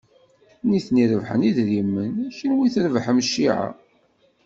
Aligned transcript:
Nitni 0.69 1.05
rebḥen 1.11 1.45
idrimen, 1.49 2.13
kenwi 2.37 2.67
trebḥem 2.73 3.19
cciɛa. 3.27 3.69